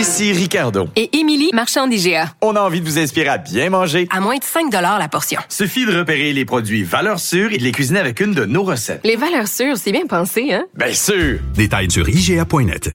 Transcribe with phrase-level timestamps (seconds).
[0.00, 0.88] Ici Ricardo.
[0.96, 2.32] Et Émilie, marchand d'IGA.
[2.40, 4.08] On a envie de vous inspirer à bien manger.
[4.10, 5.42] À moins de 5 la portion.
[5.50, 8.62] Suffit de repérer les produits valeurs sûres et de les cuisiner avec une de nos
[8.62, 9.02] recettes.
[9.04, 10.64] Les valeurs sûres, c'est bien pensé, hein?
[10.74, 11.40] Bien sûr!
[11.54, 12.90] Détails sur IGA.net.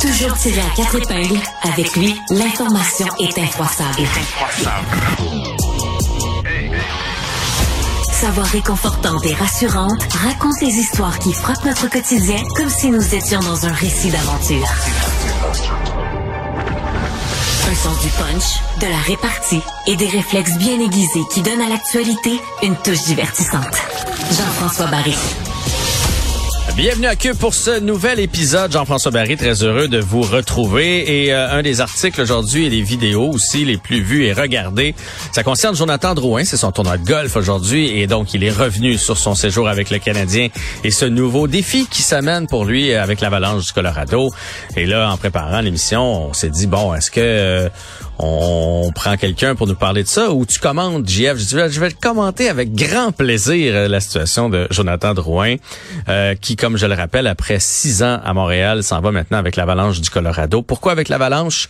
[0.00, 4.06] Toujours tiré à quatre épingles, avec lui, l'information est infroissable.
[4.52, 4.82] Sa
[8.28, 13.40] voix réconfortante et rassurante raconte les histoires qui frappent notre quotidien comme si nous étions
[13.40, 14.68] dans un récit d'aventure.
[17.70, 21.68] Un sens du punch, de la répartie et des réflexes bien aiguisés qui donnent à
[21.68, 23.76] l'actualité une touche divertissante.
[24.30, 25.16] Jean-François Barry.
[26.80, 28.72] Bienvenue à Cube pour ce nouvel épisode.
[28.72, 31.24] Jean-François Barry, très heureux de vous retrouver.
[31.26, 34.94] Et euh, un des articles aujourd'hui et les vidéos aussi les plus vus et regardés,
[35.30, 36.42] ça concerne Jonathan Drouin.
[36.44, 39.90] C'est son tournoi de golf aujourd'hui et donc il est revenu sur son séjour avec
[39.90, 40.48] le Canadien
[40.82, 44.30] et ce nouveau défi qui s'amène pour lui avec l'Avalanche du Colorado.
[44.74, 47.20] Et là, en préparant l'émission, on s'est dit, bon, est-ce que...
[47.20, 47.68] euh,
[48.22, 51.38] on prend quelqu'un pour nous parler de ça ou tu commandes, JF?
[51.38, 55.56] Je dis, je vais commenter avec grand plaisir euh, la situation de Jonathan Drouin,
[56.08, 59.56] euh, qui, comme je le rappelle, après six ans à Montréal, s'en va maintenant avec
[59.56, 60.62] l'Avalanche du Colorado.
[60.62, 61.68] Pourquoi avec l'Avalanche?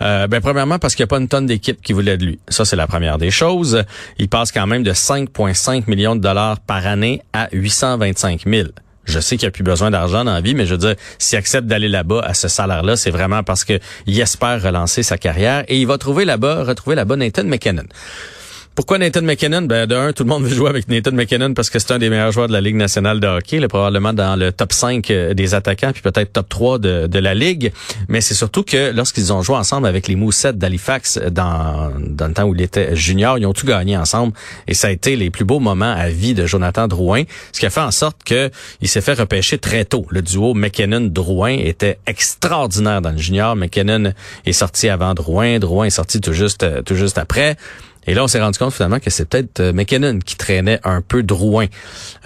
[0.00, 2.38] Euh, ben, premièrement, parce qu'il n'y a pas une tonne d'équipe qui voulait de lui.
[2.48, 3.82] Ça, c'est la première des choses.
[4.18, 8.68] Il passe quand même de 5,5 millions de dollars par année à 825 000.
[9.08, 10.94] Je sais qu'il n'y a plus besoin d'argent dans la vie, mais je veux dire,
[11.18, 15.16] s'il accepte d'aller là-bas à ce salaire-là, c'est vraiment parce que il espère relancer sa
[15.16, 17.84] carrière et il va trouver là-bas, retrouver là-bas Nathan McKinnon.
[18.78, 19.62] Pourquoi Nathan McKinnon?
[19.62, 21.98] Ben, de un, tout le monde veut jouer avec Nathan McKinnon parce que c'est un
[21.98, 25.10] des meilleurs joueurs de la Ligue nationale de hockey, là, probablement dans le top 5
[25.10, 27.72] euh, des attaquants, puis peut-être top 3 de, la Ligue.
[28.06, 32.32] Mais c'est surtout que lorsqu'ils ont joué ensemble avec les Moussettes d'Halifax dans, dans le
[32.32, 34.32] temps où il était junior, ils ont tout gagné ensemble.
[34.68, 37.66] Et ça a été les plus beaux moments à vie de Jonathan Drouin, ce qui
[37.66, 38.48] a fait en sorte que
[38.80, 40.06] il s'est fait repêcher très tôt.
[40.10, 43.56] Le duo McKinnon-Drouin était extraordinaire dans le junior.
[43.56, 44.12] McKinnon
[44.46, 47.56] est sorti avant Drouin, Drouin est sorti tout juste, euh, tout juste après.
[48.08, 51.02] Et là, on s'est rendu compte finalement que c'est peut-être euh, McKinnon qui traînait un
[51.02, 51.66] peu Drouin.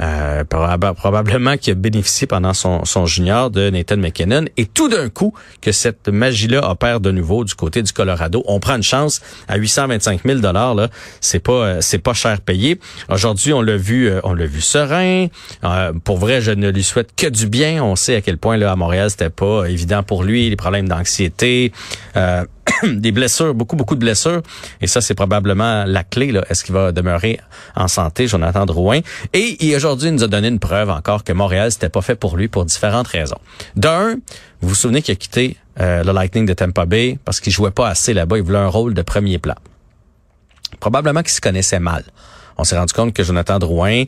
[0.01, 4.45] Euh, probab- probablement qu'il a bénéficié pendant son, son junior de Nathan McKinnon.
[4.57, 8.45] Et tout d'un coup, que cette magie-là opère de nouveau du côté du Colorado.
[8.47, 10.89] On prend une chance à 825 000 là.
[11.21, 12.79] C'est pas euh, c'est pas cher payé.
[13.09, 15.27] Aujourd'hui, on l'a vu euh, on l'a vu serein.
[15.65, 17.83] Euh, pour vrai, je ne lui souhaite que du bien.
[17.83, 20.89] On sait à quel point là à Montréal, c'était pas évident pour lui, les problèmes
[20.89, 21.73] d'anxiété.
[22.17, 22.45] Euh,
[22.85, 24.43] des blessures, beaucoup, beaucoup de blessures.
[24.81, 26.33] Et ça, c'est probablement la clé.
[26.49, 27.41] Est-ce qu'il va demeurer
[27.77, 29.01] en santé, Jonathan Drouin?
[29.33, 32.37] Et aujourd'hui, il nous a donné une preuve encore que Montréal, c'était pas fait pour
[32.37, 33.39] lui pour différentes raisons.
[33.77, 34.17] D'un,
[34.61, 37.71] vous vous souvenez qu'il a quitté euh, le Lightning de Tampa Bay parce qu'il jouait
[37.71, 38.37] pas assez là-bas.
[38.37, 39.57] Il voulait un rôle de premier plan.
[40.81, 42.05] Probablement qu'il se connaissait mal.
[42.59, 44.05] On s'est rendu compte que Jonathan Drouin,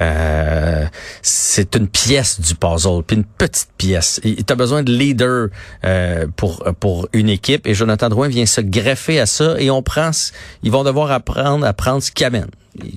[0.00, 0.86] euh,
[1.28, 4.20] c'est une pièce du puzzle, puis une petite pièce.
[4.24, 5.48] Il a besoin de leader
[5.84, 9.82] euh, pour pour une équipe, et Jonathan Drouin vient se greffer à ça, et on
[9.82, 10.10] prend,
[10.62, 12.48] ils vont devoir apprendre à prendre ce qu'il amène.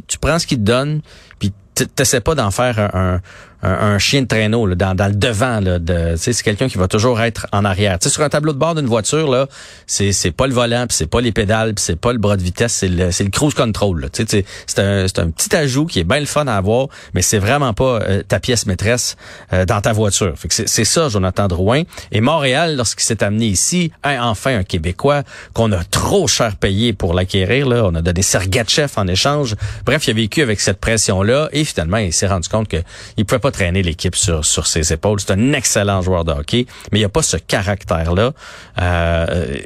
[0.08, 1.02] Tu prends ce qu'il te donne,
[1.40, 3.22] puis t'essaies pas d'en faire un,
[3.64, 5.59] un, un- chien de traîneau là, dans, dans le devant.
[5.59, 8.00] Là, de, c'est quelqu'un qui va toujours être en arrière.
[8.00, 9.48] Tu sais, sur un tableau de bord d'une voiture, là,
[9.86, 12.38] c'est c'est pas le volant, puis c'est pas les pédales, puis c'est pas le bras
[12.38, 14.09] de vitesse, c'est le c'est le cruise control.
[14.14, 14.46] c'est-
[14.79, 17.73] un c'est un petit ajout qui est bien le fun à avoir, mais c'est vraiment
[17.73, 19.16] pas euh, ta pièce maîtresse
[19.53, 20.34] euh, dans ta voiture.
[20.35, 21.84] Fait que c'est c'est ça, Jonathan Drouin.
[22.12, 25.22] Et Montréal, lorsqu'il s'est amené ici, un, enfin un Québécois
[25.53, 27.68] qu'on a trop cher payé pour l'acquérir.
[27.68, 29.56] Là, on a donné Sergachev en échange.
[29.85, 32.78] Bref, il a vécu avec cette pression là, et finalement, il s'est rendu compte que
[33.17, 35.19] il pouvait pas traîner l'équipe sur sur ses épaules.
[35.19, 38.34] C'est un excellent joueur de hockey, mais il a pas ce caractère là.
[38.79, 39.58] Euh,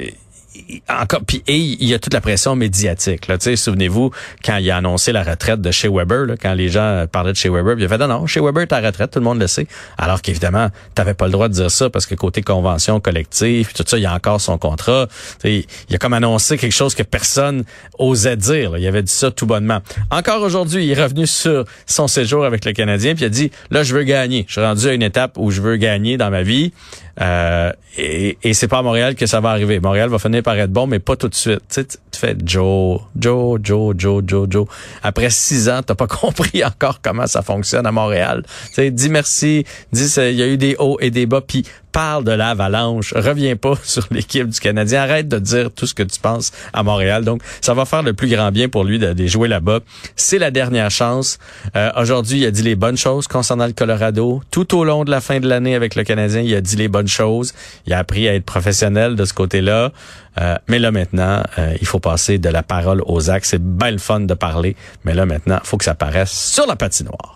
[0.89, 3.27] encore, puis et il y a toute la pression médiatique.
[3.27, 4.11] Là, souvenez-vous
[4.43, 7.37] quand il a annoncé la retraite de chez Weber, là, quand les gens parlaient de
[7.37, 9.47] chez Weber, il a fait non, non, chez Weber ta retraite, tout le monde le
[9.47, 9.67] sait.
[9.97, 13.83] Alors qu'évidemment, t'avais pas le droit de dire ça parce que côté convention collective, tout
[13.85, 15.07] ça, il y a encore son contrat.
[15.39, 17.63] T'sais, il a comme annoncé quelque chose que personne
[17.99, 18.77] osait dire.
[18.77, 19.79] Il avait dit ça tout bonnement.
[20.11, 23.51] Encore aujourd'hui, il est revenu sur son séjour avec le Canadien, puis il a dit
[23.71, 24.45] là, je veux gagner.
[24.47, 26.73] Je suis rendu à une étape où je veux gagner dans ma vie.
[27.21, 29.79] Euh, et, et c'est pas à Montréal que ça va arriver.
[29.79, 31.61] Montréal va finir par être bon, mais pas tout de suite.
[31.69, 34.67] Tu, fais Joe, Joe, Joe, Joe, Joe, Joe.
[35.01, 38.43] Après six ans, t'as pas compris encore comment ça fonctionne à Montréal.
[38.67, 41.65] Tu sais, dis merci, dis il y a eu des hauts et des bas, puis
[41.95, 43.13] parle de l'avalanche.
[43.13, 45.03] Reviens pas sur l'équipe du Canadien.
[45.03, 47.23] Arrête de dire tout ce que tu penses à Montréal.
[47.23, 49.79] Donc, ça va faire le plus grand bien pour lui de, jouer là-bas.
[50.17, 51.39] C'est la dernière chance.
[51.77, 54.41] Euh, aujourd'hui, il a dit les bonnes choses concernant le Colorado.
[54.51, 56.89] Tout au long de la fin de l'année avec le Canadien, il a dit les
[56.89, 57.53] bonnes choses.
[57.87, 59.93] Il a appris à être professionnel de ce côté-là.
[60.41, 63.45] Euh, mais là maintenant, euh, il faut passer de la parole aux actes.
[63.45, 66.75] C'est bien le fun de parler, mais là maintenant, faut que ça paraisse sur la
[66.75, 67.34] patinoire.